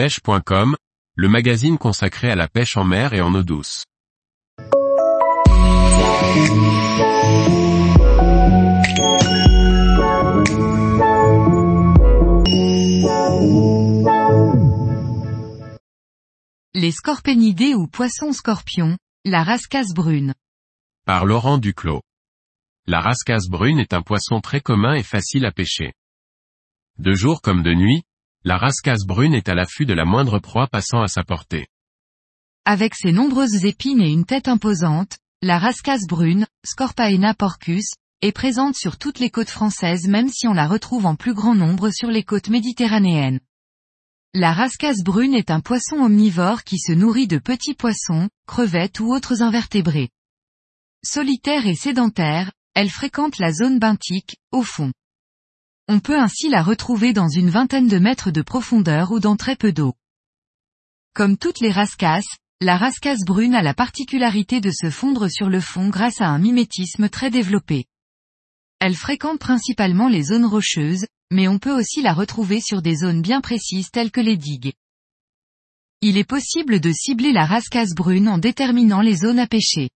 [0.00, 0.76] pêche.com,
[1.14, 3.84] le magazine consacré à la pêche en mer et en eau douce.
[16.72, 18.96] Les scorpénidés ou poissons scorpions,
[19.26, 20.32] la rascasse brune.
[21.04, 22.00] Par Laurent Duclos.
[22.86, 25.92] La rascasse brune est un poisson très commun et facile à pêcher.
[26.96, 28.02] De jour comme de nuit,
[28.42, 31.66] la rascasse brune est à l'affût de la moindre proie passant à sa portée.
[32.64, 37.90] Avec ses nombreuses épines et une tête imposante, la rascasse brune, Scorpaena porcus,
[38.22, 41.54] est présente sur toutes les côtes françaises même si on la retrouve en plus grand
[41.54, 43.40] nombre sur les côtes méditerranéennes.
[44.32, 49.12] La rascasse brune est un poisson omnivore qui se nourrit de petits poissons, crevettes ou
[49.12, 50.10] autres invertébrés.
[51.02, 54.92] Solitaire et sédentaire, elle fréquente la zone benthique, au fond.
[55.92, 59.56] On peut ainsi la retrouver dans une vingtaine de mètres de profondeur ou dans très
[59.56, 59.94] peu d'eau.
[61.14, 65.60] Comme toutes les rascasses, la rascasse brune a la particularité de se fondre sur le
[65.60, 67.86] fond grâce à un mimétisme très développé.
[68.78, 73.20] Elle fréquente principalement les zones rocheuses, mais on peut aussi la retrouver sur des zones
[73.20, 74.72] bien précises telles que les digues.
[76.02, 79.90] Il est possible de cibler la rascasse brune en déterminant les zones à pêcher.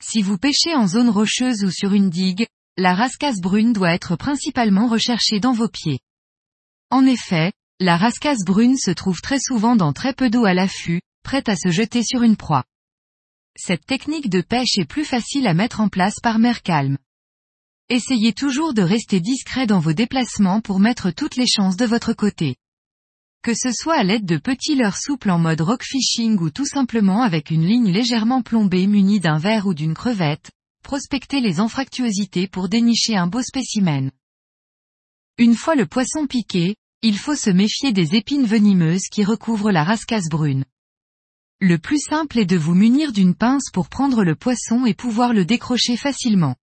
[0.00, 4.16] Si vous pêchez en zone rocheuse ou sur une digue, la rascasse brune doit être
[4.16, 6.00] principalement recherchée dans vos pieds.
[6.90, 11.00] En effet, la rascasse brune se trouve très souvent dans très peu d'eau à l'affût,
[11.22, 12.64] prête à se jeter sur une proie.
[13.56, 16.98] Cette technique de pêche est plus facile à mettre en place par mer calme.
[17.88, 22.12] Essayez toujours de rester discret dans vos déplacements pour mettre toutes les chances de votre
[22.12, 22.56] côté.
[23.42, 26.66] Que ce soit à l'aide de petits leurres souples en mode rock fishing ou tout
[26.66, 30.50] simplement avec une ligne légèrement plombée munie d'un verre ou d'une crevette,
[30.82, 34.10] prospectez les anfractuosités pour dénicher un beau spécimen.
[35.38, 39.84] Une fois le poisson piqué, il faut se méfier des épines venimeuses qui recouvrent la
[39.84, 40.64] rascasse brune.
[41.60, 45.32] Le plus simple est de vous munir d'une pince pour prendre le poisson et pouvoir
[45.32, 46.56] le décrocher facilement.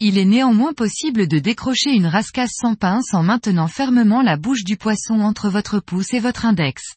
[0.00, 4.64] Il est néanmoins possible de décrocher une rascasse sans pince en maintenant fermement la bouche
[4.64, 6.94] du poisson entre votre pouce et votre index.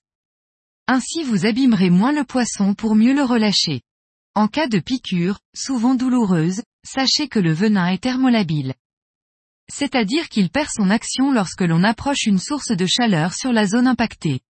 [0.87, 3.81] Ainsi vous abîmerez moins le poisson pour mieux le relâcher.
[4.37, 8.75] En cas de piqûre, souvent douloureuse, sachez que le venin est thermolabile.
[9.67, 13.87] C'est-à-dire qu'il perd son action lorsque l'on approche une source de chaleur sur la zone
[13.87, 14.41] impactée.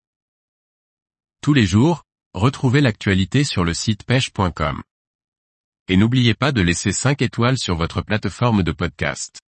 [1.42, 2.04] Tous les jours,
[2.34, 4.84] retrouvez l'actualité sur le site pêche.com.
[5.88, 9.40] Et n'oubliez pas de laisser 5 étoiles sur votre plateforme de podcast.